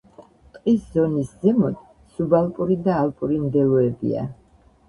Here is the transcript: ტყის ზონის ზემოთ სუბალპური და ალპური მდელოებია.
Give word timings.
ტყის 0.53 0.87
ზონის 0.95 1.29
ზემოთ 1.43 1.83
სუბალპური 2.15 2.79
და 2.89 2.97
ალპური 3.05 3.41
მდელოებია. 3.47 4.27